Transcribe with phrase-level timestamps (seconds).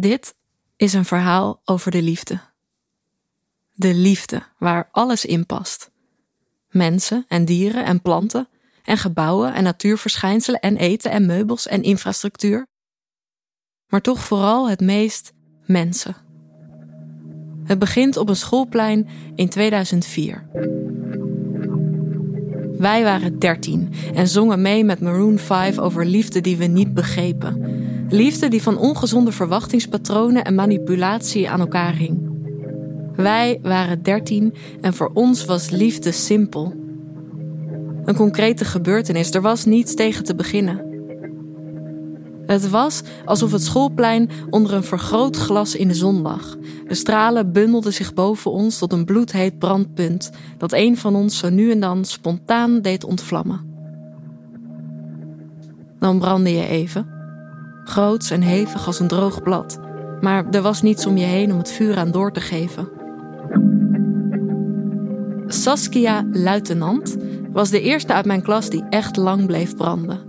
[0.00, 0.34] Dit
[0.76, 2.40] is een verhaal over de liefde.
[3.74, 5.90] De liefde waar alles in past.
[6.68, 8.48] Mensen en dieren en planten
[8.84, 12.66] en gebouwen en natuurverschijnselen en eten en meubels en infrastructuur.
[13.88, 15.32] Maar toch vooral het meest
[15.66, 16.16] mensen.
[17.64, 20.48] Het begint op een schoolplein in 2004.
[22.78, 27.86] Wij waren 13 en zongen mee met Maroon 5 over liefde die we niet begrepen.
[28.10, 32.28] Liefde die van ongezonde verwachtingspatronen en manipulatie aan elkaar hing.
[33.16, 36.74] Wij waren 13 en voor ons was liefde simpel.
[38.04, 40.86] Een concrete gebeurtenis, er was niets tegen te beginnen.
[42.46, 46.56] Het was alsof het schoolplein onder een vergrootglas in de zon lag.
[46.86, 51.48] De stralen bundelden zich boven ons tot een bloedheet brandpunt dat een van ons zo
[51.48, 53.66] nu en dan spontaan deed ontvlammen.
[55.98, 57.17] Dan brandde je even,
[57.88, 59.78] groots en hevig als een droog blad,
[60.20, 62.88] maar er was niets om je heen om het vuur aan door te geven.
[65.46, 67.16] Saskia Luitenant
[67.52, 70.28] was de eerste uit mijn klas die echt lang bleef branden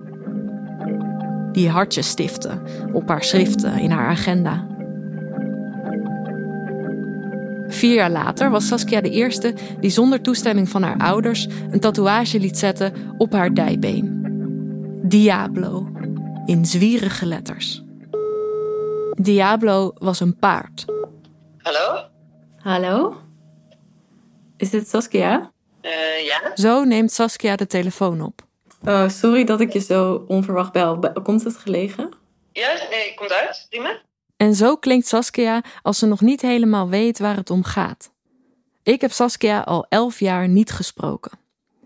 [1.52, 2.62] die hartjes stifte
[2.94, 4.68] op haar schriften in haar agenda.
[7.68, 12.40] Vier jaar later was Saskia de eerste die zonder toestemming van haar ouders een tatoeage
[12.40, 14.18] liet zetten op haar dijbeen.
[15.04, 15.90] Diablo,
[16.50, 17.84] in zwierige letters.
[19.12, 20.86] Diablo was een paard.
[21.58, 22.08] Hallo?
[22.58, 23.18] Hallo?
[24.58, 25.52] Is dit Saskia?
[25.82, 26.52] Uh, ja?
[26.56, 28.42] Zo neemt Saskia de telefoon op.
[28.86, 31.00] Oh, sorry dat ik je zo onverwacht bel.
[31.24, 32.10] Komt het gelegen?
[32.52, 33.66] Ja, nee, komt uit.
[33.70, 34.00] Prima.
[34.38, 38.12] En zo klinkt Saskia als ze nog niet helemaal weet waar het om gaat.
[38.84, 41.32] Ik heb Saskia al elf jaar niet gesproken.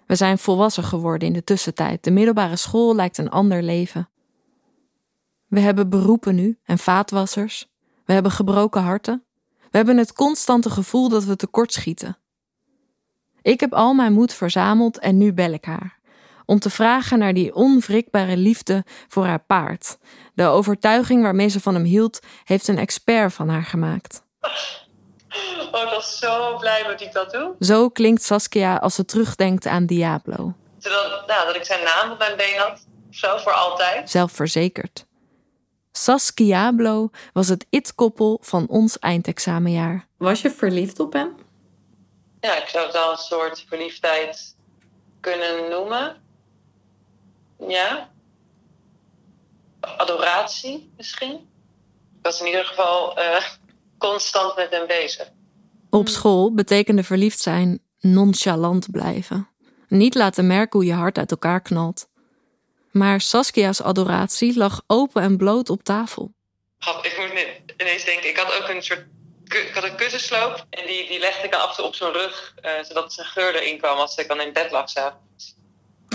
[0.08, 2.04] We zijn volwassen geworden in de tussentijd.
[2.04, 4.08] De middelbare school lijkt een ander leven.
[5.54, 7.68] We hebben beroepen nu en vaatwassers.
[8.06, 9.24] We hebben gebroken harten.
[9.72, 12.18] We hebben het constante gevoel dat we tekortschieten.
[13.42, 16.02] Ik heb al mijn moed verzameld en nu bel ik haar
[16.46, 19.98] om te vragen naar die onwrikbare liefde voor haar paard.
[20.34, 24.24] De overtuiging waarmee ze van hem hield, heeft een expert van haar gemaakt.
[25.72, 27.56] Oh, ik was zo blij dat ik dat doe.
[27.60, 30.54] Zo klinkt Saskia als ze terugdenkt aan Diablo.
[30.80, 34.10] Terwijl, nou, dat ik zijn naam op mijn been had, zo voor altijd.
[34.10, 35.06] Zelfverzekerd.
[35.98, 40.08] Saskiablo was het it-koppel van ons eindexamenjaar.
[40.18, 41.36] Was je verliefd op hem?
[42.40, 44.56] Ja, ik zou het wel een soort verliefdheid
[45.20, 46.22] kunnen noemen
[47.68, 48.10] ja.
[49.80, 51.34] Adoratie misschien.
[52.18, 53.44] Ik was in ieder geval uh,
[53.98, 55.32] constant met hem bezig.
[55.90, 59.48] Op school betekende verliefd zijn nonchalant blijven.
[59.88, 62.10] Niet laten merken hoe je hart uit elkaar knalt.
[62.94, 66.34] Maar Saskia's adoratie lag open en bloot op tafel.
[67.02, 69.06] ik moet ineens denken, ik had ook een soort
[69.44, 72.12] ik had een kussensloop en die, die legde ik dan af en toe op zijn
[72.12, 75.56] rug, uh, zodat zijn geur erin kwam als ik dan in bed lag s'avonds.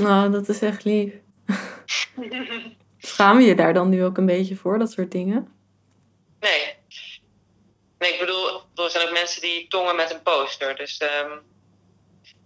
[0.01, 1.13] Oh, dat is echt lief.
[2.99, 5.53] Schaam je daar dan nu ook een beetje voor, dat soort dingen?
[6.41, 6.77] Nee.
[7.99, 10.77] Nee, ik bedoel, er zijn ook mensen die tongen met een poster.
[10.77, 11.43] Dus um,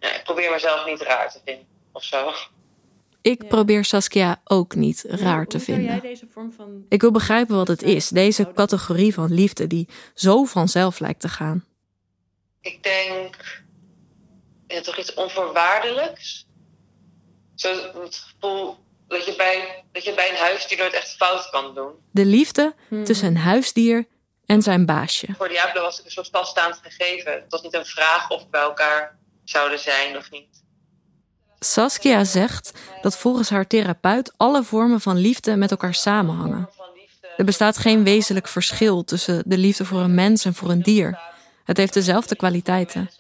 [0.01, 2.33] ja, ik probeer mezelf niet raar te vinden of zo.
[3.23, 6.01] Ik probeer Saskia ook niet raar te vinden.
[6.01, 6.85] Deze vorm van...
[6.89, 11.29] Ik wil begrijpen wat het is, deze categorie van liefde die zo vanzelf lijkt te
[11.29, 11.65] gaan.
[12.61, 13.65] Ik denk
[14.67, 16.47] ja, toch iets onvoorwaardelijks.
[17.55, 18.77] Zo het gevoel
[19.09, 21.93] dat je bij, dat je bij een huisdier nooit echt fout kan doen.
[22.11, 23.05] De liefde hmm.
[23.05, 24.07] tussen een huisdier
[24.47, 25.27] en zijn baasje.
[25.37, 27.33] Voor Diablo was ik een soort vaststaand gegeven.
[27.33, 30.62] Het was niet een vraag of we bij elkaar zouden zijn of niet.
[31.65, 36.69] Saskia zegt dat volgens haar therapeut alle vormen van liefde met elkaar samenhangen.
[37.37, 41.19] Er bestaat geen wezenlijk verschil tussen de liefde voor een mens en voor een dier.
[41.65, 43.11] Het heeft dezelfde kwaliteiten.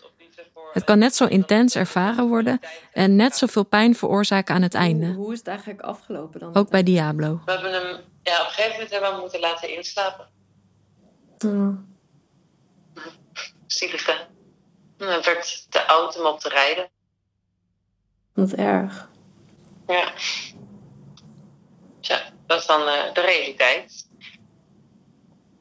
[0.73, 2.61] Het kan net zo intens ervaren worden
[2.93, 5.13] en net zoveel pijn veroorzaken aan het einde.
[5.13, 6.55] Hoe, is het eigenlijk afgelopen dan?
[6.55, 7.41] Ook bij Diablo.
[7.45, 10.29] We hebben hem ja, op een gegeven moment hebben we hem moeten laten inslapen.
[11.39, 11.97] Mm.
[13.67, 14.27] Zielige.
[14.99, 16.92] Het werd te oud om op te rijden.
[18.33, 19.09] Wat erg.
[19.87, 20.13] Ja.
[22.01, 24.09] Tja, dat is dan uh, de realiteit.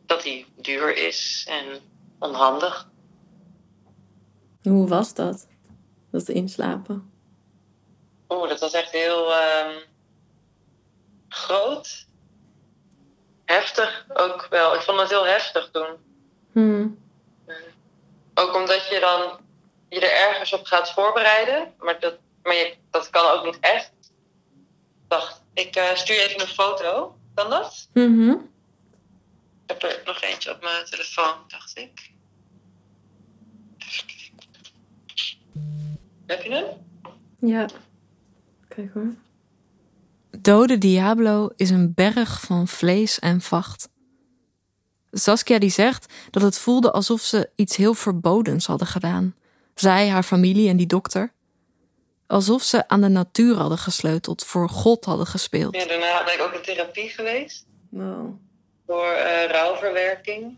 [0.05, 1.79] Dat hij duur is en
[2.19, 2.89] onhandig.
[4.61, 5.47] Hoe was dat?
[6.11, 7.11] Dat inslapen?
[8.29, 9.81] Oeh, dat was echt heel um,
[11.29, 12.07] groot.
[13.45, 14.75] Heftig ook wel.
[14.75, 15.95] Ik vond het heel heftig toen.
[16.51, 16.99] Hmm.
[18.33, 19.39] Ook omdat je dan
[19.89, 21.73] je er ergens op gaat voorbereiden.
[21.79, 23.91] Maar dat, maar je, dat kan ook niet echt.
[24.01, 27.15] Ik dacht, ik uh, stuur je even een foto.
[27.33, 27.89] Kan dat?
[27.93, 28.49] Mm -hmm.
[29.65, 32.11] Ik heb er nog nummertje op mijn telefoon, dacht ik.
[36.25, 36.65] Heb je hem?
[37.39, 37.65] Ja.
[38.67, 39.13] Kijk hoor.
[40.39, 43.89] Dode Diablo is een berg van vlees en vacht.
[45.11, 49.35] Saskia die zegt dat het voelde alsof ze iets heel verbodens hadden gedaan.
[49.75, 51.33] Zij, haar familie en die dokter.
[52.31, 55.75] Alsof ze aan de natuur hadden gesleuteld, voor God hadden gespeeld.
[55.75, 57.65] Ja, daarna ben ik ook in therapie geweest.
[57.89, 58.39] Wow.
[58.87, 60.57] Voor uh, rouwverwerking.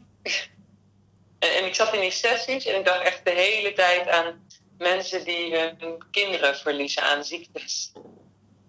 [1.40, 4.46] en, en ik zat in die sessies en ik dacht echt de hele tijd aan
[4.78, 7.92] mensen die hun kinderen verliezen aan ziektes.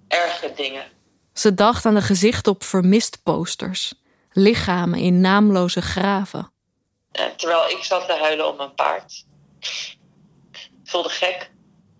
[0.09, 0.85] Erge dingen.
[1.33, 3.95] Ze dacht aan de gezichten op vermist posters,
[4.33, 6.53] lichamen in naamloze graven.
[7.37, 9.25] terwijl ik zat te huilen om mijn paard.
[9.61, 9.99] Het
[10.85, 11.53] voelde gek.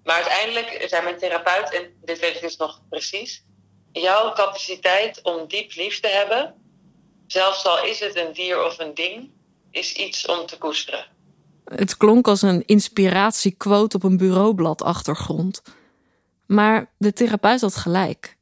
[0.05, 3.45] Maar uiteindelijk zei mijn therapeut, en dit weet ik dus nog precies,
[3.93, 6.55] jouw capaciteit om diep lief te hebben,
[7.27, 9.31] zelfs al is het een dier of een ding,
[9.71, 11.07] is iets om te koesteren.
[11.65, 15.63] Het klonk als een inspiratiequote op een bureaublad achtergrond.
[16.47, 18.37] Maar de therapeut had gelijk.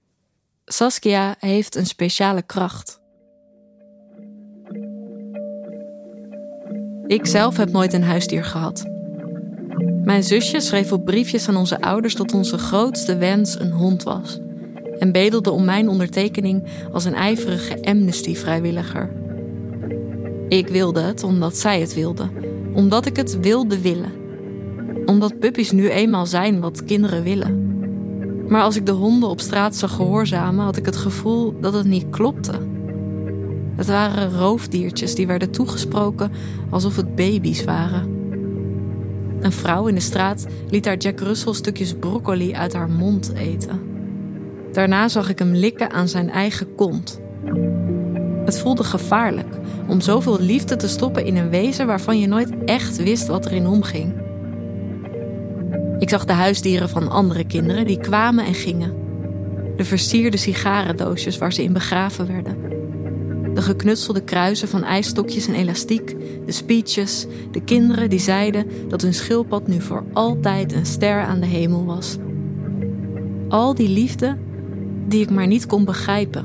[0.64, 3.00] Saskia heeft een speciale kracht.
[7.06, 8.84] Ik zelf heb nooit een huisdier gehad.
[10.04, 14.38] Mijn zusje schreef op briefjes aan onze ouders dat onze grootste wens een hond was.
[14.98, 19.12] En bedelde om mijn ondertekening als een ijverige Amnesty-vrijwilliger.
[20.48, 22.28] Ik wilde het omdat zij het wilde,
[22.74, 24.12] omdat ik het wilde willen.
[25.06, 27.70] Omdat puppies nu eenmaal zijn wat kinderen willen.
[28.48, 31.86] Maar als ik de honden op straat zag gehoorzamen, had ik het gevoel dat het
[31.86, 32.52] niet klopte.
[33.76, 36.32] Het waren roofdiertjes die werden toegesproken
[36.70, 38.21] alsof het baby's waren.
[39.42, 43.80] Een vrouw in de straat liet haar Jack Russell stukjes broccoli uit haar mond eten.
[44.72, 47.20] Daarna zag ik hem likken aan zijn eigen kont.
[48.44, 49.54] Het voelde gevaarlijk
[49.88, 53.66] om zoveel liefde te stoppen in een wezen waarvan je nooit echt wist wat erin
[53.66, 54.14] omging.
[55.98, 58.94] Ik zag de huisdieren van andere kinderen die kwamen en gingen.
[59.76, 62.56] De versierde sigarendoosjes waar ze in begraven werden.
[63.54, 66.16] De geknutselde kruisen van ijsstokjes en elastiek,
[66.46, 71.40] de speeches, de kinderen die zeiden dat hun schildpad nu voor altijd een ster aan
[71.40, 72.16] de hemel was.
[73.48, 74.36] Al die liefde
[75.08, 76.44] die ik maar niet kon begrijpen.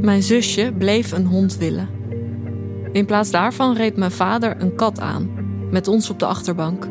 [0.00, 1.88] Mijn zusje bleef een hond willen.
[2.92, 5.30] In plaats daarvan reed mijn vader een kat aan,
[5.70, 6.88] met ons op de achterbank.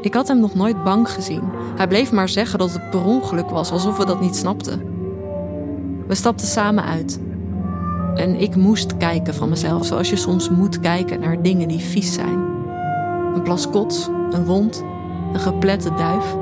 [0.00, 1.42] Ik had hem nog nooit bang gezien.
[1.76, 4.97] Hij bleef maar zeggen dat het per ongeluk was, alsof we dat niet snapten.
[6.08, 7.20] We stapten samen uit.
[8.14, 12.14] En ik moest kijken van mezelf, zoals je soms moet kijken naar dingen die vies
[12.14, 12.38] zijn.
[13.34, 14.84] Een plas kots, een wond,
[15.32, 16.36] een geplette duif.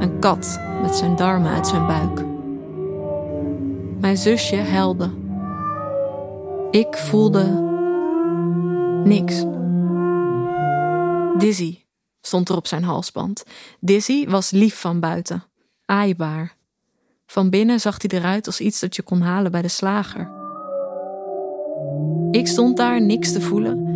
[0.00, 2.24] Een kat met zijn darmen uit zijn buik.
[4.00, 5.10] Mijn zusje helde.
[6.70, 7.44] Ik voelde
[9.04, 9.44] niks.
[11.38, 11.78] Dizzy
[12.20, 13.42] stond er op zijn halsband.
[13.80, 15.44] Dizzy was lief van buiten,
[15.84, 16.58] aaibaar.
[17.30, 20.30] Van binnen zag hij eruit als iets dat je kon halen bij de slager.
[22.30, 23.86] Ik stond daar niks te voelen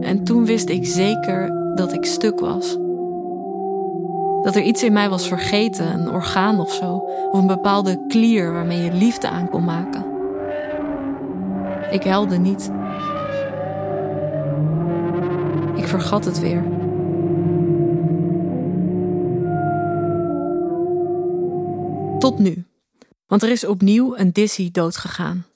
[0.00, 2.76] en toen wist ik zeker dat ik stuk was.
[4.42, 6.92] Dat er iets in mij was vergeten, een orgaan of zo,
[7.30, 10.04] of een bepaalde klier waarmee je liefde aan kon maken.
[11.90, 12.70] Ik helde niet.
[15.74, 16.64] Ik vergat het weer.
[22.18, 22.64] Tot nu.
[23.34, 25.46] Want er is opnieuw een Dizzy doodgegaan.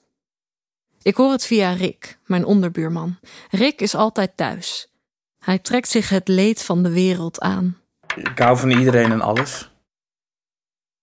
[1.01, 3.17] Ik hoor het via Rick, mijn onderbuurman.
[3.49, 4.91] Rick is altijd thuis.
[5.39, 7.77] Hij trekt zich het leed van de wereld aan.
[8.15, 9.71] Ik hou van iedereen en alles.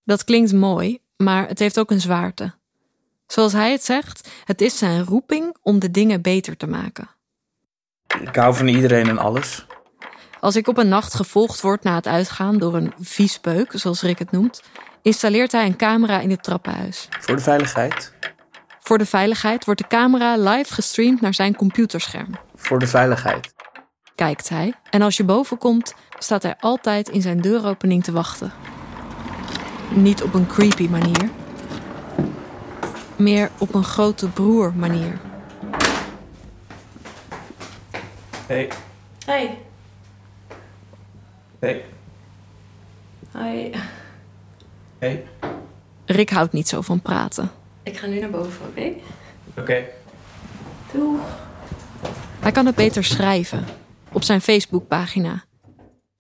[0.04, 2.54] Dat klinkt mooi, maar het heeft ook een zwaarte.
[3.26, 7.08] Zoals hij het zegt, het is zijn roeping om de dingen beter te maken.
[8.20, 9.66] Ik hou van iedereen en alles.
[10.40, 14.18] Als ik op een nacht gevolgd word na het uitgaan door een viespeuk, zoals Rick
[14.18, 14.62] het noemt,
[15.06, 17.08] installeert hij een camera in het trappenhuis.
[17.20, 18.12] Voor de veiligheid?
[18.80, 22.30] Voor de veiligheid wordt de camera live gestreamd naar zijn computerscherm.
[22.54, 23.54] Voor de veiligheid.
[24.14, 24.74] Kijkt hij.
[24.90, 28.52] En als je boven komt, staat hij altijd in zijn deuropening te wachten.
[29.90, 31.30] Niet op een creepy manier.
[33.16, 35.18] Meer op een grote broer manier.
[38.46, 38.68] Hey.
[39.24, 39.58] Hey.
[41.58, 41.84] Hey.
[43.32, 43.72] Hoi.
[44.98, 45.26] Hey.
[46.06, 47.50] Rick houdt niet zo van praten.
[47.82, 48.92] Ik ga nu naar boven, oké?
[49.58, 49.84] Oké.
[50.92, 51.20] Doeg.
[52.40, 53.64] Hij kan het beter schrijven.
[54.12, 55.44] Op zijn Facebookpagina.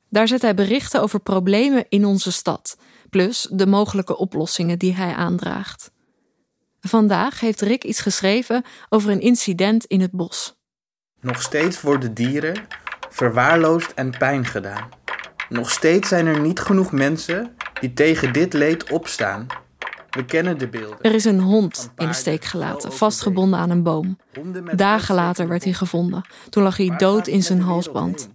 [0.08, 2.78] Daar zet hij berichten over problemen in onze stad.
[3.10, 5.90] Plus de mogelijke oplossingen die hij aandraagt.
[6.80, 10.56] Vandaag heeft Rick iets geschreven over een incident in het bos.
[11.20, 12.66] Nog steeds worden dieren
[13.10, 14.88] verwaarloosd en pijn gedaan.
[15.48, 19.46] Nog steeds zijn er niet genoeg mensen die tegen dit leed opstaan.
[20.10, 21.00] We kennen de beelden.
[21.00, 24.18] Er is een hond in de steek gelaten, vastgebonden aan een boom.
[24.74, 26.26] Dagen later werd hij gevonden.
[26.50, 28.28] Toen lag hij dood in zijn halsband.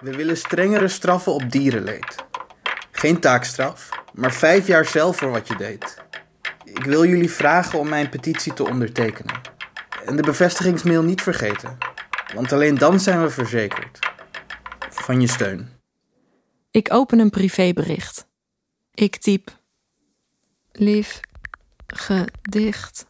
[0.00, 2.24] We willen strengere straffen op dierenleed.
[2.90, 6.04] Geen taakstraf, maar vijf jaar zelf voor wat je deed.
[6.64, 9.40] Ik wil jullie vragen om mijn petitie te ondertekenen.
[10.04, 11.78] En de bevestigingsmail niet vergeten,
[12.34, 13.98] want alleen dan zijn we verzekerd
[14.90, 15.68] van je steun.
[16.70, 18.26] Ik open een privébericht.
[18.96, 19.62] Ik typ.
[20.72, 21.20] Lief
[21.86, 23.06] gedicht.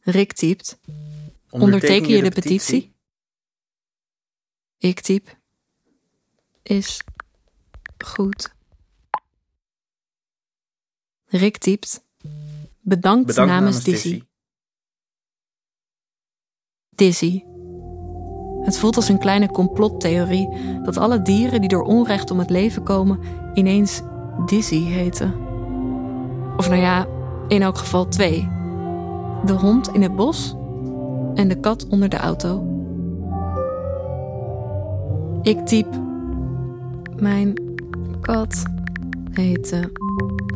[0.00, 0.78] Rick typt.
[1.50, 2.94] Onderteken je de petitie?
[4.78, 5.38] Ik typ.
[6.62, 7.00] Is
[8.04, 8.54] goed.
[11.26, 12.04] Rick typt.
[12.80, 13.84] Bedankt, Bedankt namens.
[13.84, 14.22] Dizzy.
[16.88, 17.44] Dizzy.
[18.64, 20.48] Het voelt als een kleine complottheorie
[20.82, 24.02] dat alle dieren die door onrecht om het leven komen ineens
[24.46, 25.34] Dizzy heten.
[26.56, 27.06] Of nou ja,
[27.48, 28.48] in elk geval twee:
[29.44, 30.56] de hond in het bos
[31.34, 32.66] en de kat onder de auto.
[35.42, 35.86] Ik typ.
[37.16, 37.54] Mijn
[38.20, 38.62] kat
[39.32, 39.92] heette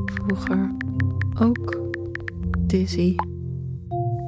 [0.05, 0.71] vroeger
[1.41, 1.81] ook
[2.59, 3.15] Dizzy.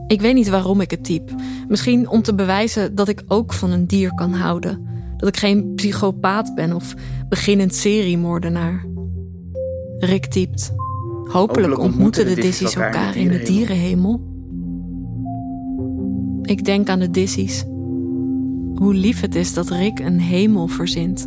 [0.07, 1.35] Ik weet niet waarom ik het typ.
[1.69, 4.94] Misschien om te bewijzen dat ik ook van een dier kan houden.
[5.25, 6.95] Dat ik geen psychopaat ben of
[7.29, 8.87] beginnend seriemoordenaar.
[9.99, 10.73] Rick typt.
[11.25, 14.21] Hopelijk ontmoeten de Dizzy's elkaar in de dierenhemel.
[16.43, 17.65] Ik denk aan de Dizzy's.
[18.75, 21.27] Hoe lief het is dat Rick een hemel verzint.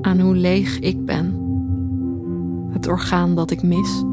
[0.00, 1.34] Aan hoe leeg ik ben.
[2.70, 4.04] Het orgaan dat ik mis.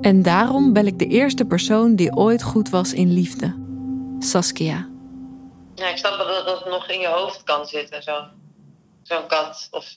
[0.00, 3.54] En daarom bel ik de eerste persoon die ooit goed was in liefde.
[4.18, 4.90] Saskia.
[5.82, 8.28] Ja, ik snap wel dat dat nog in je hoofd kan zitten, zo-
[9.02, 9.68] zo'n kat.
[9.70, 9.96] Of,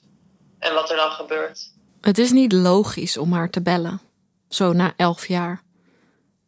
[0.60, 1.72] en wat er dan gebeurt.
[2.02, 4.02] Het is niet logisch om haar te bellen.
[4.50, 5.62] Zo na elf jaar.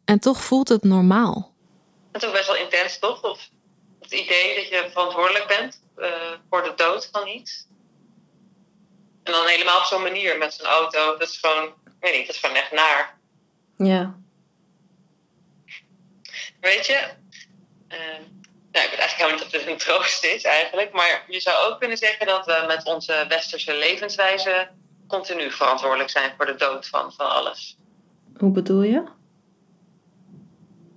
[0.04, 1.54] En toch voelt het normaal.
[2.12, 3.22] Het is ook best wel intens, toch?
[3.22, 3.48] Of
[4.00, 6.10] het idee dat je verantwoordelijk bent eh,
[6.50, 7.66] voor de dood van iets.
[9.22, 11.16] En dan helemaal op zo'n manier met zo'n auto.
[11.18, 13.18] Dat is gewoon, ik weet niet, dat is gewoon echt naar.
[13.76, 14.18] Ja.
[16.60, 17.08] Weet je,
[17.88, 17.98] eh,
[18.72, 20.92] nou, ik weet eigenlijk helemaal niet of dit een troost is eigenlijk.
[20.92, 24.68] Maar je zou ook kunnen zeggen dat we met onze westerse levenswijze
[25.08, 27.76] continu verantwoordelijk zijn voor de dood van, van alles.
[28.38, 29.02] Hoe bedoel je?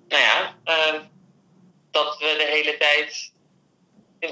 [0.08, 1.00] Nou ja, eh,
[1.92, 3.32] dat we de hele tijd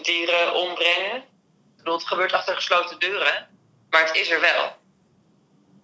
[0.03, 1.15] dieren ombrengen.
[1.15, 3.49] Ik bedoel, het gebeurt achter gesloten deuren,
[3.89, 4.77] maar het is er wel.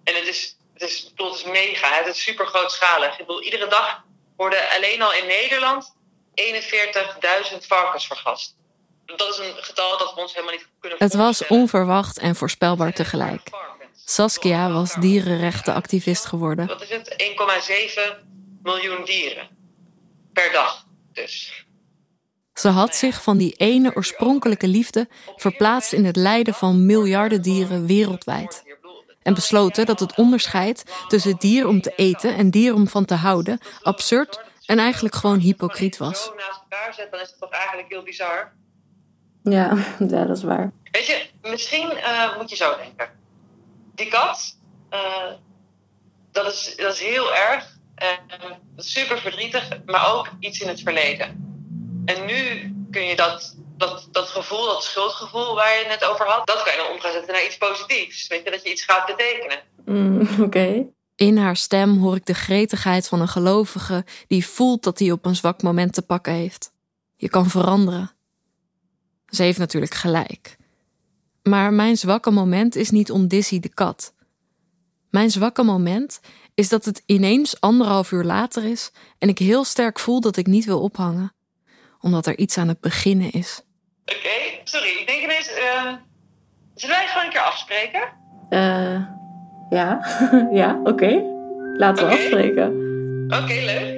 [0.04, 3.12] En het is, het is, bedoel, het is mega, het is super grootschalig.
[3.12, 4.04] Ik bedoel, iedere dag
[4.36, 5.95] worden alleen al in Nederland
[7.52, 8.56] 41.000 varkens vergast.
[9.06, 12.92] Dat is een getal dat we ons helemaal niet kunnen Het was onverwacht en voorspelbaar
[12.92, 13.50] tegelijk.
[14.04, 16.66] Saskia was dierenrechtenactivist geworden.
[16.66, 17.34] Wat is het?
[18.12, 18.26] 1,7
[18.62, 19.48] miljoen dieren.
[20.32, 21.64] Per dag dus.
[22.54, 27.86] Ze had zich van die ene oorspronkelijke liefde verplaatst in het lijden van miljarden dieren
[27.86, 28.64] wereldwijd.
[29.22, 33.14] En besloten dat het onderscheid tussen dier om te eten en dier om van te
[33.14, 36.08] houden absurd en eigenlijk gewoon hypocriet was.
[36.08, 38.52] Als je het zo naast elkaar zet, dan is het toch eigenlijk heel bizar.
[39.42, 39.76] Ja,
[40.08, 40.72] ja, dat is waar.
[40.90, 43.10] Weet je, misschien eh, moet je zo denken.
[43.94, 44.58] Die kat,
[44.88, 45.32] eh,
[46.32, 47.74] dat, is, dat is heel erg.
[47.94, 48.18] En
[48.74, 51.44] dat is super verdrietig, maar ook iets in het verleden.
[52.04, 56.26] En nu kun je dat, dat, dat gevoel, dat schuldgevoel waar je het net over
[56.26, 58.26] had, dat kan je dan om gaan zetten naar iets positiefs.
[58.26, 59.58] Weet je, dat je iets gaat betekenen.
[59.84, 60.86] Mm, Oké.
[61.16, 65.24] In haar stem hoor ik de gretigheid van een gelovige die voelt dat hij op
[65.24, 66.72] een zwak moment te pakken heeft.
[67.16, 68.10] Je kan veranderen.
[69.26, 70.56] Ze heeft natuurlijk gelijk.
[71.42, 74.14] Maar mijn zwakke moment is niet om Dizzy de kat.
[75.10, 76.20] Mijn zwakke moment
[76.54, 80.46] is dat het ineens anderhalf uur later is en ik heel sterk voel dat ik
[80.46, 81.32] niet wil ophangen,
[82.00, 83.60] omdat er iets aan het beginnen is.
[84.04, 85.48] Oké, sorry, ik denk ineens.
[85.48, 85.92] eh
[86.74, 88.12] zullen wij gewoon een keer afspreken?
[88.48, 89.08] Eh,
[89.70, 90.00] ja,
[90.60, 91.22] ja, oké.
[91.76, 92.72] Laten we afspreken.
[93.28, 93.95] Oké, leuk.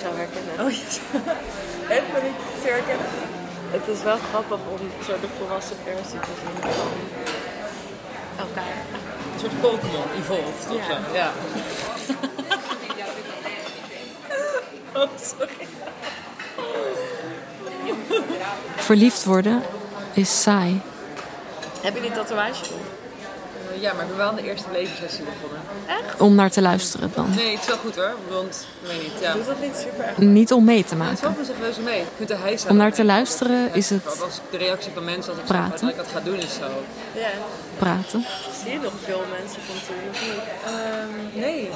[0.00, 0.54] Zou herkennen.
[0.60, 0.98] Oh yes.
[1.96, 3.06] En ben ik te herkennen?
[3.70, 6.70] Het is wel grappig om zo de volwassen versie te zien van
[8.46, 8.76] elkaar.
[9.34, 10.96] Een soort Pokémon evolved of zo.
[11.14, 11.32] Ja.
[15.00, 15.66] oh, sorry.
[18.76, 19.62] Verliefd worden
[20.12, 20.80] is saai.
[21.82, 22.64] Heb je die tatoeage?
[23.80, 25.60] Uh, ja, maar ik ben wel aan de eerste lezersessie begonnen.
[25.86, 26.20] Echt?
[26.20, 27.30] Om naar te luisteren dan.
[27.34, 29.12] Nee, het is wel goed hoor, want ik weet niet.
[29.20, 29.32] Ja.
[29.32, 30.16] Doet dat niet super erg?
[30.16, 31.16] Niet om mee te Het maken.
[31.18, 31.98] valt me zich wel mee.
[31.98, 35.04] Je kunt er hijsen Om naar te luisteren is Dat het was de reactie van
[35.04, 35.78] mensen als ik Praten.
[35.78, 36.68] zeg dat ik dat ga doen is zo.
[37.20, 37.28] Ja.
[37.78, 38.24] praten.
[38.62, 39.96] Zie je nog veel mensen van toen?
[40.66, 41.70] Ehm, nee.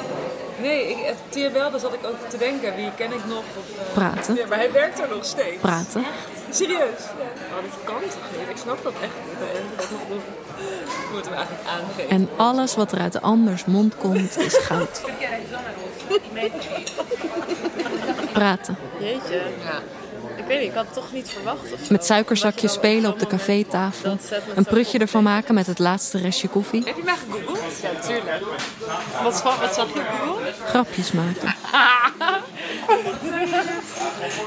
[0.61, 3.39] Nee, ik, het- zat ik ook te denken, wie ken ik nog?
[3.61, 4.35] Of, eh, Praten.
[4.35, 5.61] Ja, maar hij werkt er nog steeds.
[5.61, 6.05] Praten.
[6.51, 7.01] Serieus?
[7.19, 7.29] Ja.
[7.57, 8.49] Oh, dit kan toch niet?
[8.49, 9.39] Ik snap dat echt niet.
[9.39, 9.89] Dat.
[11.05, 11.94] Ik moet hem eigenlijk aangeven.
[12.09, 15.03] En alles wat er uit de anders mond komt is goud.
[18.33, 18.77] Praten.
[18.99, 19.43] Jeetje.
[19.65, 19.83] Ja.
[20.37, 21.87] Ik weet niet, ik had het toch niet verwacht of zo.
[21.89, 24.19] Met suikerzakjes spelen op de cafétafel.
[24.55, 26.83] Een prutje ervan maken met het laatste restje koffie.
[26.85, 27.81] Heb je mij gegoogeld?
[27.83, 28.43] Ja, tuurlijk.
[29.23, 30.53] Wat, wat zag je op Google?
[30.67, 31.55] Grapjes maken.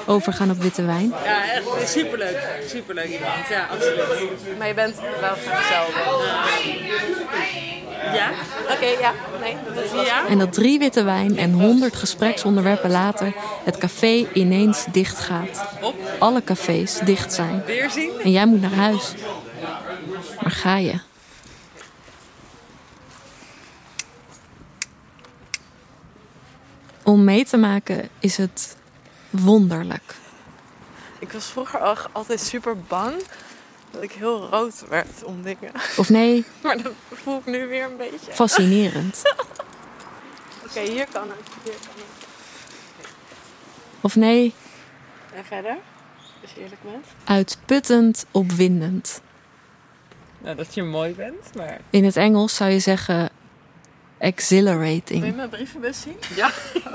[0.06, 1.14] Overgaan op witte wijn.
[1.24, 2.38] Ja, echt superleuk.
[2.68, 3.48] Superleuk iemand.
[3.50, 4.58] Ja, absoluut.
[4.58, 5.94] Maar je bent wel vergezeld.
[8.14, 8.30] ja?
[8.72, 9.14] Oké, ja.
[9.42, 10.28] Nee, dat is ja.
[10.28, 15.64] En dat drie witte wijn en honderd gespreksonderwerpen later het café ineens dicht gaat.
[16.20, 17.64] Alle cafés dicht zijn.
[17.66, 18.12] Weerzien?
[18.24, 19.14] En jij moet naar huis.
[20.42, 20.94] Maar ga je?
[27.04, 28.77] Om mee te maken is het
[29.30, 30.16] wonderlijk.
[31.20, 33.14] Ik was vroeger al, altijd super bang
[33.92, 35.72] dat ik heel rood werd om dingen.
[35.98, 38.32] Of nee, Maar dat voel ik nu weer een beetje.
[38.32, 39.22] fascinerend.
[40.70, 41.48] Oké, hier kan het.
[41.64, 42.28] Hier kan het.
[44.02, 44.54] Of nee,
[45.34, 45.78] En verder?
[46.42, 47.06] Als je eerlijk bent.
[47.24, 49.22] uitputtend opwindend.
[50.40, 51.80] Nou, dat je mooi bent, maar...
[51.90, 53.26] In het Engels zou je zeggen Wil
[54.18, 55.36] je exhilarating.
[55.36, 56.18] mijn brievenbus zien?
[56.36, 56.52] Ja.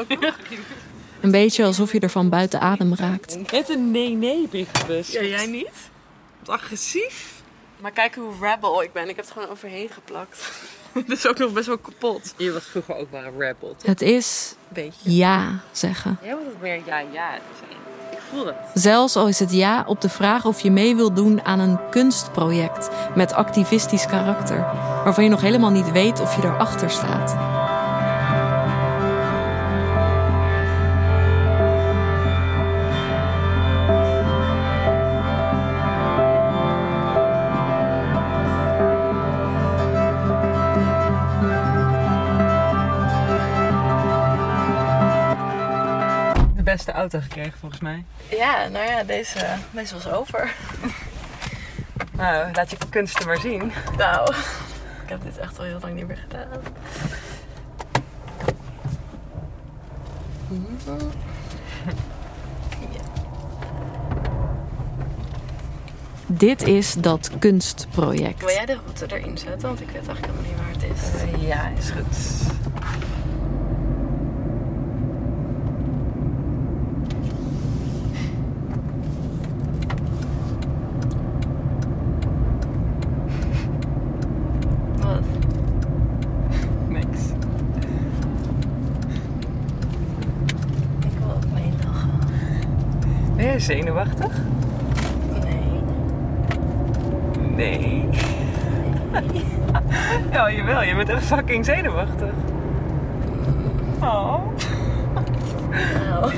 [1.23, 3.53] Een beetje alsof je ervan buiten adem raakt.
[3.53, 5.13] Net een nee-nee brievenbus.
[5.13, 5.71] Ja, jij niet?
[6.45, 7.31] Wat agressief.
[7.81, 9.03] Maar kijk hoe rebel ik ben.
[9.09, 10.53] Ik heb het gewoon overheen geplakt.
[11.07, 12.35] Dit is ook nog best wel kapot.
[12.37, 13.87] Je was vroeger ook wel een rebel, toch?
[13.87, 15.11] Het is Beetje.
[15.17, 16.19] ja zeggen.
[16.23, 17.81] Jij moet het meer ja-ja zijn.
[18.11, 18.55] Ik voel het.
[18.75, 21.79] Zelfs al is het ja op de vraag of je mee wilt doen aan een
[21.91, 24.59] kunstproject met activistisch karakter,
[25.05, 27.52] waarvan je nog helemaal niet weet of je erachter staat.
[46.73, 48.05] Beste auto gekregen, volgens mij.
[48.31, 49.39] Ja, nou ja, deze,
[49.71, 50.51] deze was over.
[52.17, 53.73] Nou, laat je kunsten maar zien.
[53.97, 54.35] Nou,
[55.03, 56.49] ik heb dit echt al heel lang niet meer gedaan.
[66.27, 68.41] Dit is dat kunstproject.
[68.41, 69.69] Wil jij de route erin zetten?
[69.69, 71.47] Want ik weet eigenlijk helemaal niet waar het is.
[71.47, 72.51] Ja, is goed.
[85.03, 85.23] Wat?
[86.89, 87.21] Niks.
[91.05, 92.11] Ik wil ook meelachen.
[93.37, 94.41] Ben jij zenuwachtig?
[95.47, 95.71] Nee.
[97.57, 98.09] Nee.
[100.33, 100.83] ja, jawel.
[100.83, 102.31] Je bent echt fucking zenuwachtig.
[104.01, 104.39] Oh.
[105.95, 106.33] Nou,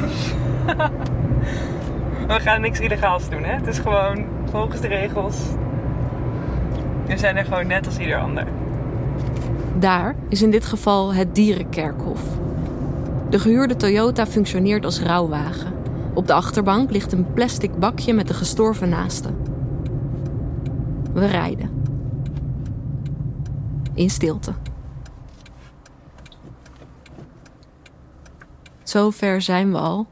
[2.26, 3.54] We gaan niks illegaals doen, hè?
[3.54, 5.36] Het is gewoon volgens de regels.
[7.06, 8.46] We zijn er gewoon net als ieder ander.
[9.78, 12.20] Daar is in dit geval het dierenkerkhof.
[13.30, 15.72] De gehuurde Toyota functioneert als rouwwagen.
[16.14, 19.28] Op de achterbank ligt een plastic bakje met de gestorven naaste.
[21.12, 21.82] We rijden.
[23.94, 24.52] In stilte.
[28.82, 30.06] Zo ver zijn we al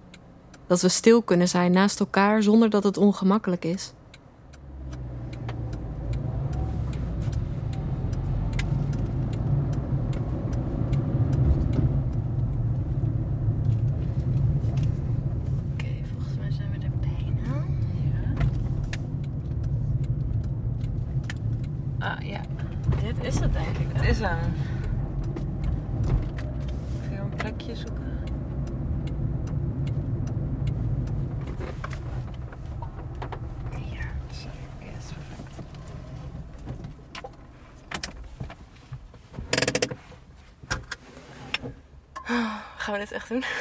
[0.67, 3.93] dat we stil kunnen zijn naast elkaar zonder dat het ongemakkelijk is.
[15.73, 17.65] oké, volgens mij zijn we er bijna.
[21.99, 22.41] Ah ja,
[23.03, 23.87] dit is het denk ik.
[23.93, 24.39] Het is hem.
[27.11, 28.01] Even een plekje zoeken.
[33.77, 34.11] Hier.
[34.31, 35.61] Zo, yes, perfect.
[42.77, 43.45] Gaan we dit echt doen?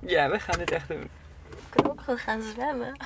[0.00, 1.10] Ja, we gaan dit echt doen.
[1.50, 2.96] We kunnen ook gewoon gaan zwemmen.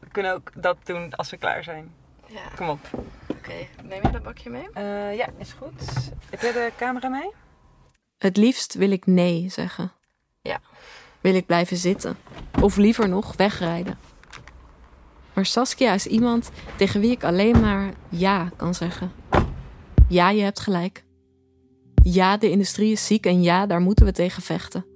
[0.00, 1.94] We kunnen ook dat doen als we klaar zijn.
[2.26, 2.78] Ja, Kom op.
[3.26, 3.52] oké.
[3.82, 4.70] Neem jij dat bakje mee?
[4.72, 5.82] Eh, ja, is goed.
[6.30, 7.30] Heb jij de camera mee?
[8.18, 9.92] Het liefst wil ik nee zeggen.
[10.42, 10.60] Ja.
[11.20, 12.16] Wil ik blijven zitten.
[12.60, 13.98] Of liever nog wegrijden.
[15.32, 19.12] Maar Saskia is iemand tegen wie ik alleen maar ja kan zeggen.
[20.08, 21.04] Ja, je hebt gelijk.
[22.02, 24.91] Ja, de industrie is ziek en ja, daar moeten we tegen vechten.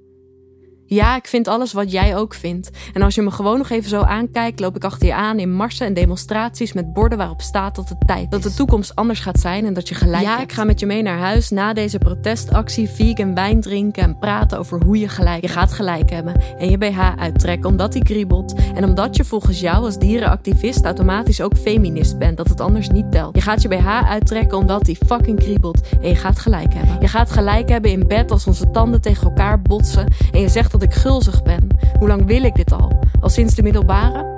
[0.89, 2.71] Ja, ik vind alles wat jij ook vindt.
[2.93, 5.53] En als je me gewoon nog even zo aankijkt, loop ik achter je aan in
[5.53, 8.29] marsen en demonstraties met borden waarop staat dat het tijd is.
[8.29, 10.87] Dat de toekomst anders gaat zijn en dat je gelijk ja, ik ga met je
[10.87, 15.43] mee naar huis na deze protestactie, vegan wijn drinken en praten over hoe je gelijk
[15.43, 18.55] Je gaat gelijk hebben en je BH uittrekken omdat die kriebelt.
[18.75, 23.13] En omdat je volgens jou als dierenactivist automatisch ook feminist bent, dat het anders niet
[23.13, 23.35] telt.
[23.35, 26.97] Je gaat je BH uittrekken omdat die fucking kriebelt en je gaat gelijk hebben.
[27.01, 30.75] Je gaat gelijk hebben in bed als onze tanden tegen elkaar botsen en je zegt
[30.79, 31.69] dat ik gulzig ben.
[31.99, 33.03] Hoe lang wil ik dit al?
[33.21, 34.35] Al sinds de middelbare?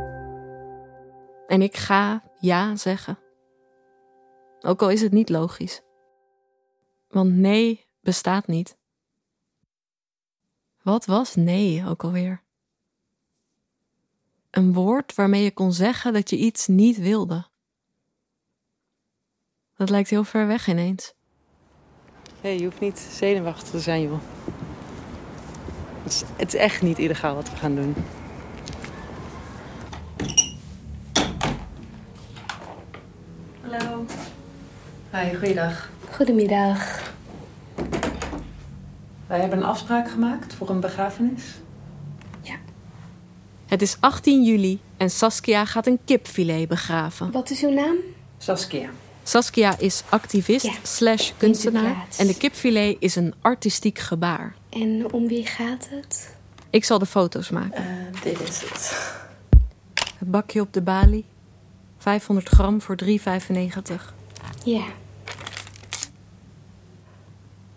[1.46, 3.18] En ik ga ja zeggen.
[4.60, 5.82] Ook al is het niet logisch.
[7.08, 8.76] Want nee bestaat niet.
[10.82, 12.42] Wat was nee ook alweer?
[14.50, 17.46] Een woord waarmee je kon zeggen dat je iets niet wilde.
[19.76, 21.14] Dat lijkt heel ver weg ineens.
[22.40, 24.20] Hé, je hoeft niet zenuwachtig te zijn, joh.
[26.08, 27.94] Het is, het is echt niet illegaal wat we gaan doen.
[33.60, 34.04] Hallo.
[35.12, 35.90] Hi, goeiedag.
[36.10, 37.12] Goedemiddag.
[39.26, 41.42] Wij hebben een afspraak gemaakt voor een begrafenis.
[43.66, 47.30] Het is 18 juli en Saskia gaat een kipfilet begraven.
[47.30, 47.96] Wat is uw naam?
[48.38, 48.88] Saskia.
[49.22, 54.54] Saskia is activist Ja, slash kunstenaar en de kipfilet is een artistiek gebaar.
[54.68, 56.36] En om wie gaat het?
[56.70, 57.84] Ik zal de foto's maken.
[57.84, 59.12] Eh, dit is het.
[60.18, 61.24] Het bakje op de balie.
[61.98, 64.14] 500 gram voor 3,95.
[64.64, 64.84] Ja.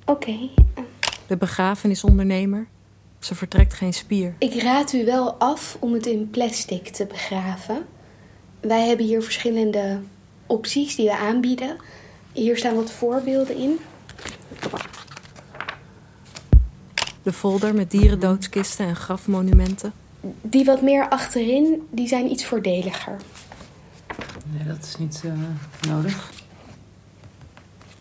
[0.05, 0.49] Oké.
[1.27, 2.67] De begrafenisondernemer.
[3.19, 4.35] Ze vertrekt geen spier.
[4.37, 7.85] Ik raad u wel af om het in plastic te begraven.
[8.59, 9.99] Wij hebben hier verschillende
[10.45, 11.77] opties die we aanbieden.
[12.31, 13.79] Hier staan wat voorbeelden in.
[17.23, 19.93] De folder met dierendoodskisten en grafmonumenten.
[20.41, 23.15] Die wat meer achterin, die zijn iets voordeliger.
[24.51, 25.31] Nee, dat is niet eh,
[25.91, 26.31] nodig.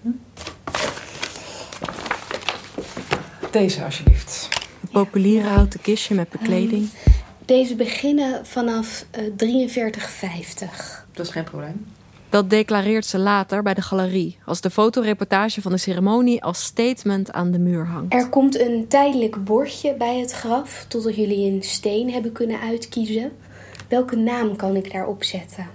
[0.03, 0.09] Hm?
[3.51, 4.49] Deze alsjeblieft.
[4.81, 6.89] Het populiere houten kistje met bekleding.
[7.45, 11.05] Deze beginnen vanaf eh, 43,50.
[11.13, 11.87] Dat is geen probleem.
[12.31, 14.39] Dat declareert ze later bij de galerie.
[14.45, 18.15] Als de fotoreportage van de ceremonie als statement aan de muur hangt.
[18.15, 23.33] Er komt een tijdelijk bordje bij het graf totdat jullie een steen hebben kunnen uitkiezen.
[23.89, 25.69] Welke naam kan ik daarop zetten?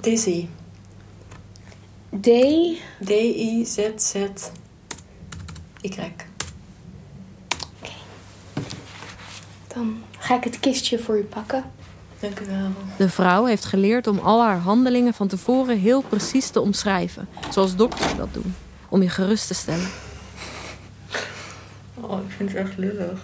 [0.00, 0.46] Dizzy.
[2.20, 2.28] D.
[3.04, 4.50] D-I-Z-Z-Y.
[9.74, 11.64] Dan ga ik het kistje voor u pakken.
[12.20, 12.70] Dank u wel.
[12.96, 17.28] De vrouw heeft geleerd om al haar handelingen van tevoren heel precies te omschrijven.
[17.50, 18.54] Zoals dokters dat doen.
[18.88, 19.88] Om je gerust te stellen.
[21.94, 23.20] Oh, ik vind het echt lullig.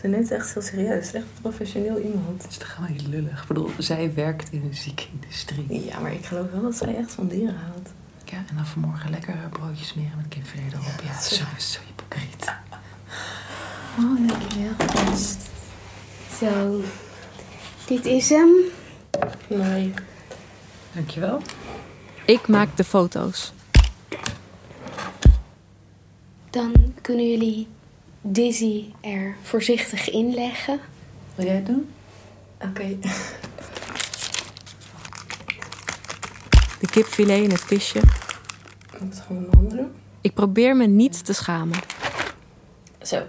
[0.00, 0.94] Ze neemt het echt heel serieus.
[0.94, 2.42] Het is echt een professioneel iemand.
[2.42, 3.42] Het is toch gewoon niet lullig.
[3.42, 5.84] Ik bedoel, zij werkt in de ziekenindustrie.
[5.84, 7.90] Ja, maar ik geloof wel dat zij echt van dieren houdt.
[8.24, 11.02] Ja, en dan vanmorgen lekker broodjes smeren met kipfilet erop.
[11.04, 12.52] Ja, zo, zo hypocriet.
[13.98, 15.16] Oh, dankjewel.
[16.38, 16.80] Zo.
[17.86, 18.50] Dit is hem.
[19.46, 19.92] Nee.
[20.92, 21.42] Dankjewel.
[22.26, 23.52] Ik maak de foto's.
[26.50, 27.66] Dan kunnen jullie
[28.20, 30.80] Dizzy er voorzichtig in leggen.
[31.34, 31.90] Wil jij het doen?
[32.60, 32.96] Oké.
[36.80, 37.70] De kipfilet in het.
[37.70, 39.92] Ik moet het gewoon handen doen.
[40.20, 41.78] Ik probeer me niet te schamen.
[43.02, 43.22] Zo.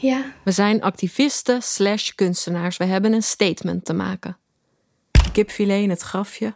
[0.00, 2.76] Ja, We zijn activisten slash kunstenaars.
[2.76, 4.36] We hebben een statement te maken.
[5.32, 6.54] Kipfilet in het grafje.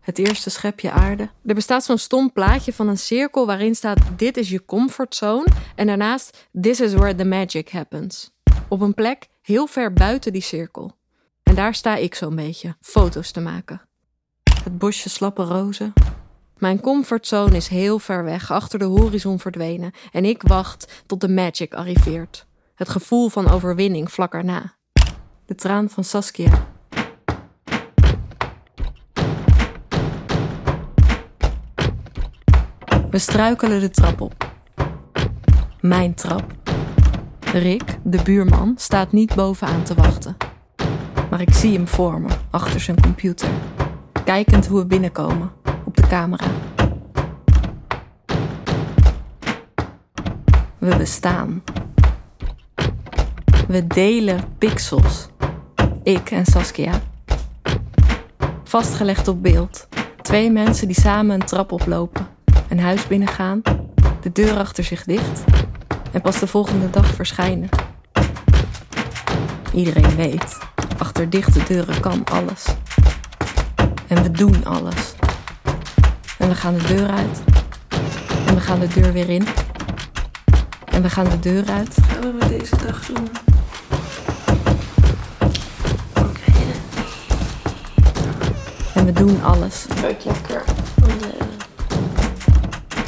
[0.00, 1.30] Het eerste schepje aarde.
[1.46, 5.46] Er bestaat zo'n stom plaatje van een cirkel waarin staat: Dit is je comfortzone.
[5.74, 8.30] En daarnaast: This is where the magic happens.
[8.68, 10.96] Op een plek heel ver buiten die cirkel.
[11.42, 13.80] En daar sta ik zo'n beetje, foto's te maken.
[14.64, 15.92] Het bosje slappe rozen.
[16.60, 19.92] Mijn comfortzone is heel ver weg, achter de horizon verdwenen.
[20.12, 22.46] En ik wacht tot de magic arriveert.
[22.74, 24.74] Het gevoel van overwinning vlak erna.
[25.46, 26.66] De traan van Saskia.
[33.10, 34.52] We struikelen de trap op.
[35.80, 36.52] Mijn trap.
[37.40, 40.36] Rick, de buurman, staat niet bovenaan te wachten.
[41.30, 43.48] Maar ik zie hem voor me, achter zijn computer.
[44.24, 45.52] Kijkend hoe we binnenkomen,
[46.10, 46.46] camera.
[50.78, 51.62] We bestaan.
[53.68, 55.28] We delen pixels.
[56.02, 57.00] Ik en Saskia.
[58.64, 59.88] Vastgelegd op beeld.
[60.22, 62.26] Twee mensen die samen een trap oplopen,
[62.68, 63.62] een huis binnengaan,
[64.20, 65.44] de deur achter zich dicht
[66.12, 67.68] en pas de volgende dag verschijnen.
[69.74, 70.58] Iedereen weet,
[70.98, 72.64] achter dichte deuren kan alles.
[74.06, 75.14] En we doen alles.
[76.40, 77.42] En we gaan de deur uit.
[78.46, 79.46] En we gaan de deur weer in.
[80.84, 81.96] En we gaan de deur uit.
[82.08, 83.28] Gaan we met deze dag doen?
[88.94, 89.86] En we doen alles.
[90.00, 90.62] Ruikt lekker.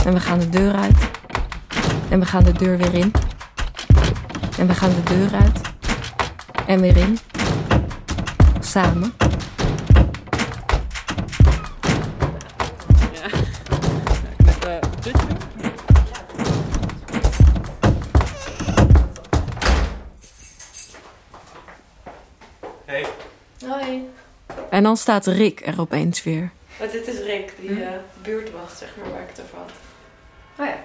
[0.04, 0.96] En we gaan de deur uit.
[2.08, 3.12] En we gaan de deur weer in.
[4.58, 5.60] En we gaan de deur uit.
[6.66, 7.18] En weer in.
[8.60, 9.21] Samen.
[24.72, 26.50] En dan staat Rick er opeens weer.
[26.78, 27.80] Maar dit is Rick, die Hm?
[27.82, 27.88] eh,
[28.22, 29.70] buurtwacht, zeg maar, waar ik het over had.
[30.58, 30.76] Oh ja.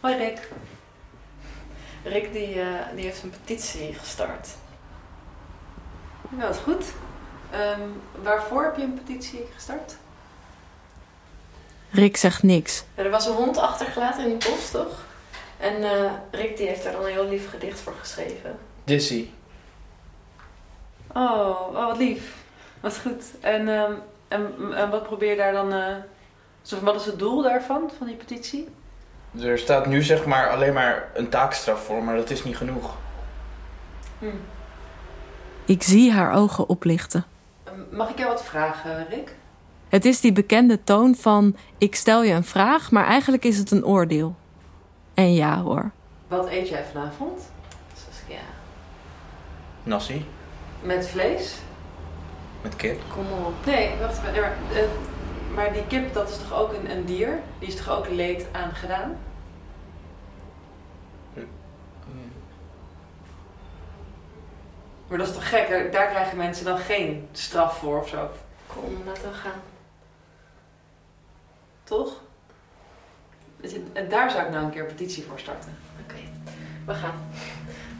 [0.00, 0.48] Hoi Rick.
[2.04, 4.48] Rick die, eh, die heeft een petitie gestart.
[6.30, 6.84] Dat is goed.
[7.50, 7.80] Ehm,
[8.22, 9.96] waarvoor heb je een petitie gestart?
[11.90, 12.84] Rick zegt niks.
[12.96, 15.04] Ja, er was een hond achtergelaten in het bos, toch?
[15.56, 18.58] En eh, Rick die heeft daar dan een heel lief gedicht voor geschreven.
[18.84, 19.28] Dizzy.
[21.14, 22.36] Oh, oh wat lief.
[22.80, 23.24] Wat goed.
[23.40, 23.92] En, ehm,
[24.28, 25.72] en, en wat probeer je daar dan...
[25.72, 25.94] eh,
[26.62, 28.68] zo, wat is het doel daarvan, van die petitie?
[29.40, 32.94] Er staat nu zeg maar alleen maar een taakstraf voor, maar dat is niet genoeg.
[34.18, 34.26] Hm.
[35.64, 37.24] Ik zie haar ogen oplichten.
[37.64, 39.34] Ehm, Mag ik jou wat vragen, Rick?
[39.88, 43.70] Het is die bekende toon van ik stel je een vraag, maar eigenlijk is het
[43.70, 44.34] een oordeel.
[45.14, 45.90] En ja hoor.
[46.28, 47.50] Wat eet jij vanavond?
[47.94, 48.40] Saskia.
[49.82, 50.24] Nassie.
[50.82, 51.54] Met vlees?
[52.68, 53.00] Met kip.
[53.12, 53.66] Kom op.
[53.66, 54.40] Nee, wacht even.
[54.40, 54.84] Maar, eh,
[55.54, 57.38] maar die kip, dat is toch ook een, een dier?
[57.58, 59.18] Die is toch ook leed aangedaan?
[65.08, 65.68] Maar dat is toch gek?
[65.68, 68.30] Daar, daar krijgen mensen dan geen straf voor of zo.
[68.66, 69.60] Kom, laten we gaan.
[71.84, 72.20] Toch?
[73.92, 75.76] En daar zou ik nou een keer een petitie voor starten.
[76.02, 76.18] Oké,
[76.86, 77.14] we gaan.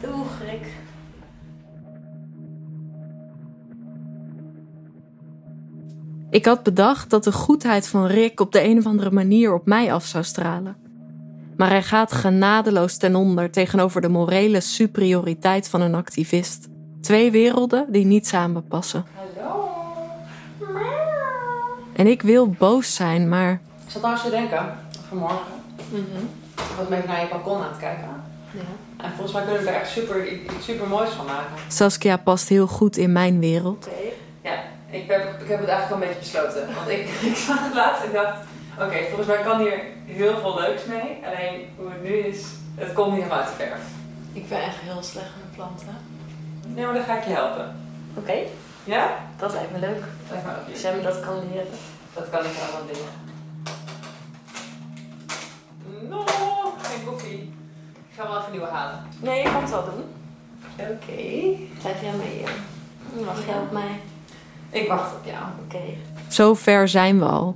[0.01, 0.67] Doeg, Rick.
[6.31, 9.65] Ik had bedacht dat de goedheid van Rick op de een of andere manier op
[9.65, 10.75] mij af zou stralen.
[11.57, 16.67] Maar hij gaat genadeloos ten onder tegenover de morele superioriteit van een activist.
[17.01, 19.05] Twee werelden die niet samenpassen.
[19.15, 19.69] Hallo.
[21.93, 25.45] En ik wil boos zijn, maar Ik zat trouwens te denken, vanmorgen.
[26.55, 28.07] Ik was met naar je balkon aan het kijken.
[28.51, 29.05] Ja.
[29.05, 31.55] En volgens mij kunnen we er echt super, iets super moois van maken.
[31.67, 33.89] Saskia past heel goed in mijn wereld.
[34.89, 36.75] Ik heb, ik heb het eigenlijk al een beetje besloten.
[36.75, 36.99] Want ik,
[37.31, 38.37] ik zag het laatst en ik dacht,
[38.79, 41.17] oké, volgens mij kan hier heel veel leuks mee.
[41.25, 43.81] Alleen hoe het nu is, het komt niet helemaal uit de verf.
[44.33, 45.97] Ik ben echt heel slecht met planten.
[46.67, 47.75] Nee, maar dan ga ik je helpen.
[48.13, 48.33] Oké,
[48.83, 49.17] Ja?
[49.37, 50.03] dat lijkt me leuk.
[50.29, 50.81] Lijkt me ook Als lief.
[50.81, 51.67] jij me dat kan leren.
[52.13, 53.11] Dat kan ik allemaal dingen.
[56.09, 56.23] No,
[56.81, 57.53] geen koffie.
[58.09, 58.99] Ik ga wel even een nieuwe halen.
[59.19, 60.03] Nee, je kan het wel doen.
[60.79, 61.57] Oké.
[61.81, 62.49] Blijf jij mee hier?
[63.25, 63.99] Wacht jij op mij?
[64.69, 65.43] Ik wacht op jou.
[65.65, 65.79] Oké.
[66.27, 67.55] Zo ver zijn we al.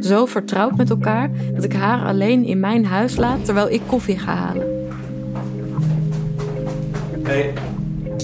[0.00, 4.18] Zo vertrouwd met elkaar dat ik haar alleen in mijn huis laat terwijl ik koffie
[4.18, 4.88] ga halen.
[7.22, 7.52] Hey,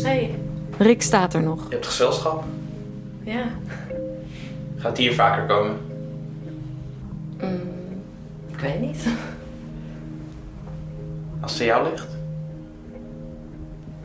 [0.03, 0.35] Hey.
[0.79, 1.65] Rick staat er nog.
[1.69, 2.45] je hebt gezelschap.
[3.23, 3.43] Ja.
[4.77, 5.77] Gaat hij hier vaker komen?
[7.41, 7.61] Mm,
[8.53, 9.07] ik weet niet.
[11.41, 12.07] Als het aan jou ligt?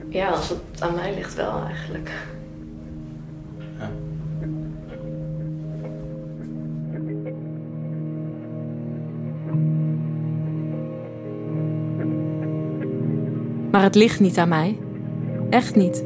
[0.10, 2.12] Ja, als het aan mij ligt wel eigenlijk.
[13.76, 14.78] Maar het ligt niet aan mij.
[15.50, 16.04] Echt niet.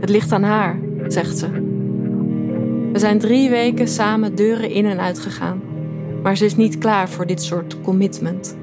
[0.00, 1.50] Het ligt aan haar, zegt ze.
[2.92, 5.62] We zijn drie weken samen deuren in en uit gegaan.
[6.22, 8.56] Maar ze is niet klaar voor dit soort commitment.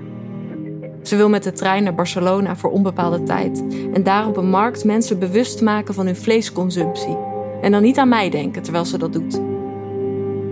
[1.01, 4.85] Ze wil met de trein naar Barcelona voor onbepaalde tijd en daar op een markt
[4.85, 7.17] mensen bewust maken van hun vleesconsumptie.
[7.61, 9.41] En dan niet aan mij denken terwijl ze dat doet.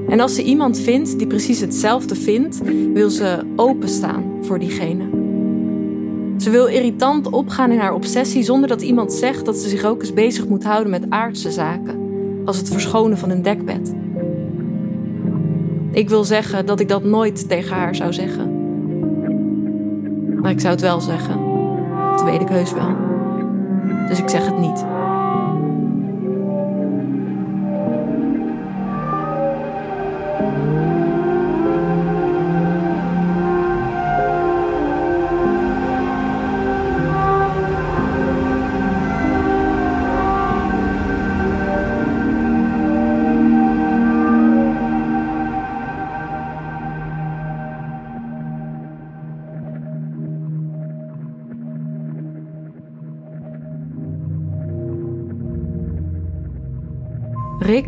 [0.10, 2.62] En als ze iemand vindt die precies hetzelfde vindt,
[2.93, 5.14] wil ze openstaan voor diegene.
[6.38, 10.02] Ze wil irritant opgaan in haar obsessie zonder dat iemand zegt dat ze zich ook
[10.02, 12.00] eens bezig moet houden met aardse zaken,
[12.45, 13.93] als het verschonen van een dekbed.
[15.91, 18.54] Ik wil zeggen dat ik dat nooit tegen haar zou zeggen.
[20.41, 21.39] Maar ik zou het wel zeggen.
[22.12, 22.95] Dat weet ik heus wel.
[24.08, 24.86] Dus ik zeg het niet.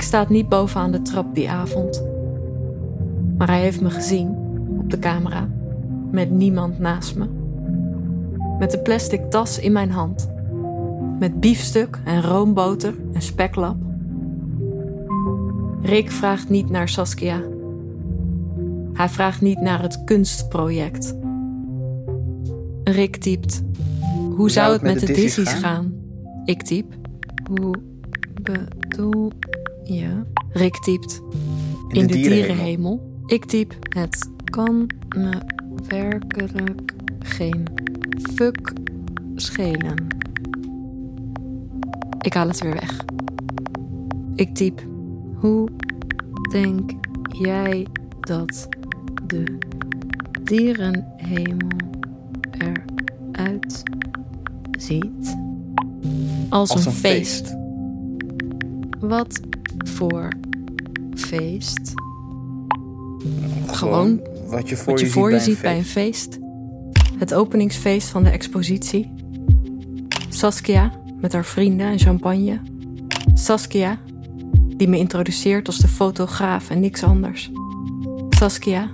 [0.08, 2.04] Staat niet bovenaan de trap die avond.
[3.38, 4.36] Maar hij heeft me gezien
[4.80, 5.50] op de camera,
[6.12, 7.26] met niemand naast me.
[8.60, 10.30] Met de plastic tas in mijn hand,
[11.20, 13.76] met biefstuk en roomboter en speklap.
[15.82, 17.41] Rick vraagt niet naar Saskia.
[18.93, 21.15] Hij vraagt niet naar het kunstproject.
[22.84, 23.63] Rick typt:
[24.36, 25.93] Hoe zou het met de Dizzy's gaan?
[26.46, 26.93] Ik typ:
[27.50, 27.76] Hoe
[28.41, 29.32] bedoel
[29.88, 30.26] ja.
[30.52, 31.21] Rick typt
[31.88, 33.21] in, de, dierenhemel.
[33.26, 35.38] Ik typ het kan me
[35.88, 37.63] werkelijk geen
[38.34, 38.73] fuck
[39.36, 40.08] schelen.
[42.21, 43.06] Ik haal het weer weg.
[44.36, 44.86] Ik typ
[45.36, 45.69] hoe
[46.52, 46.91] denk
[47.28, 47.88] jij
[48.19, 48.67] dat
[49.28, 49.58] de
[50.43, 51.67] dierenhemel
[52.52, 53.84] eruit
[54.71, 55.38] ziet?
[56.50, 57.56] Als, een, feest.
[59.00, 59.39] Wat
[59.98, 60.28] voor
[61.16, 61.94] feest?
[63.68, 66.38] Gewoon, wat je voor je, voor je ziet, bij, een feest.
[67.18, 69.14] Het openingsfeest van de expositie.
[70.30, 72.62] Saskia met haar vrienden en champagne.
[73.34, 74.00] Saskia,
[74.78, 77.52] die me introduceert als de fotograaf en niks anders.
[78.30, 78.90] Saskia,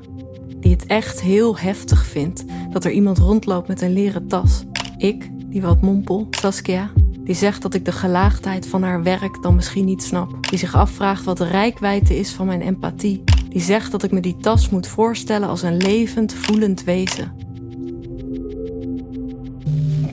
[0.60, 4.63] die het echt heel heftig vindt dat er iemand rondloopt met een leren tas.
[4.98, 6.28] Ik, die wat mompel.
[6.30, 6.92] Saskia,
[7.24, 10.48] die zegt dat ik de gelaagdheid van haar werk dan misschien niet snap.
[10.50, 13.24] Die zich afvraagt wat de rijkwijde is van mijn empathie.
[13.50, 17.32] Die zegt dat ik me die tas moet voorstellen als een levend, voelend wezen.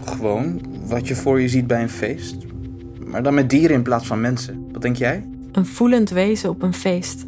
[0.05, 2.37] Gewoon wat je voor je ziet bij een feest.
[3.07, 4.69] Maar dan met dieren in plaats van mensen.
[4.73, 5.29] Wat denk jij?
[5.53, 7.27] Een voelend wezen op een feest.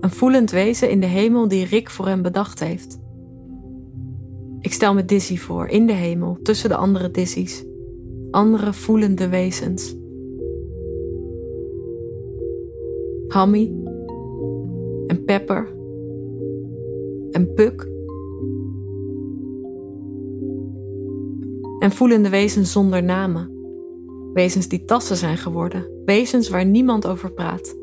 [0.00, 2.98] Een voelend wezen in de hemel die Rick voor hem bedacht heeft.
[4.60, 7.64] Ik stel me Dizzy voor, in de hemel, tussen de andere Dizzy's
[8.36, 9.96] andere voelende wezens.
[13.28, 13.72] Hammy
[15.06, 15.74] en Pepper
[17.30, 17.88] en Puk.
[21.78, 23.50] En voelende wezens zonder namen.
[24.32, 25.90] Wezens die tassen zijn geworden.
[26.04, 27.76] Wezens waar niemand over praat.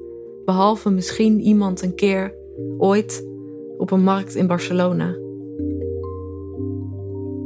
[0.45, 2.35] Behalve misschien iemand een keer,
[2.77, 3.27] ooit,
[3.77, 5.17] op een markt in Barcelona.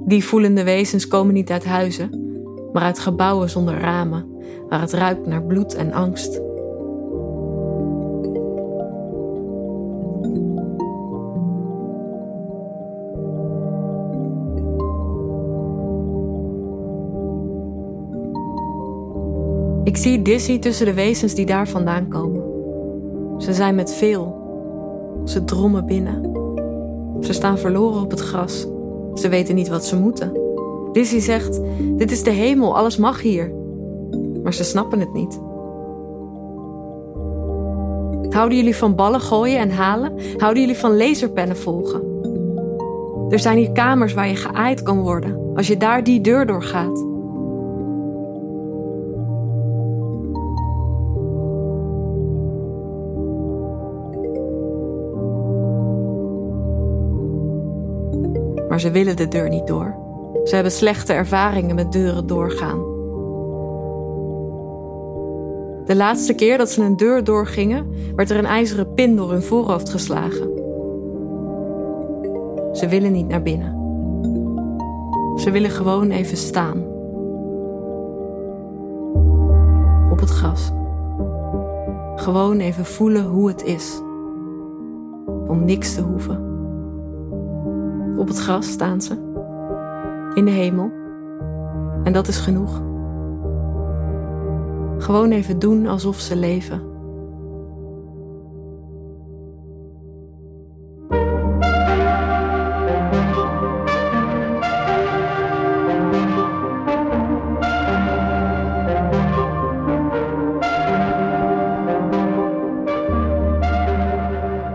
[0.06, 2.27] Die voelende wezens komen niet uit huizen,
[2.78, 4.26] maar uit gebouwen zonder ramen,
[4.70, 6.42] waar het ruikt naar bloed en angst.
[19.84, 22.44] Ik zie Dizzy tussen de wezens die daar vandaan komen.
[23.38, 24.36] Ze zijn met veel.
[25.26, 26.32] Ze drommen binnen.
[27.22, 28.68] Ze staan verloren op het gras.
[29.14, 30.47] Ze weten niet wat ze moeten.
[30.98, 31.62] Dizzy zegt:
[31.98, 33.52] Dit is de hemel, alles mag hier.
[34.44, 35.40] Maar ze snappen het niet.
[38.34, 40.14] Houden jullie van ballen gooien en halen?
[40.38, 42.02] Houden jullie van laserpennen volgen?
[43.30, 47.06] Er zijn hier kamers waar je geaaid kan worden als je daar die deur doorgaat.
[58.70, 60.07] Maar ze willen de deur niet door.
[60.48, 62.80] Ze hebben slechte ervaringen met deuren doorgaan.
[65.86, 69.42] De laatste keer dat ze een deur doorgingen, werd er een ijzeren pin door hun
[69.42, 70.50] voorhoofd geslagen.
[72.72, 73.76] Ze willen niet naar binnen.
[75.36, 76.84] Ze willen gewoon even staan.
[80.12, 80.72] Op het gras.
[82.16, 84.02] Gewoon even voelen hoe het is.
[85.48, 86.46] Om niks te hoeven.
[88.18, 89.27] Op het gras staan ze.
[90.38, 90.92] In de hemel.
[92.04, 92.82] En dat is genoeg.
[94.98, 96.82] Gewoon even doen alsof ze leven.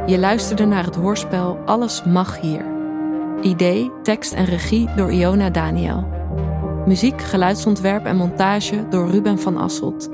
[0.06, 2.71] Je luisterde naar het hoorspel Alles mag hier.
[3.42, 6.08] Idee, tekst en regie door Iona Daniel.
[6.86, 10.10] Muziek, geluidsontwerp en montage door Ruben van Asselt.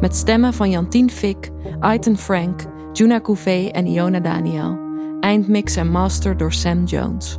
[0.00, 1.50] Met stemmen van Jantien Fik,
[1.80, 4.78] Aiton Frank, Juna Couvé en Iona Daniel.
[5.20, 7.38] Eindmix en master door Sam Jones.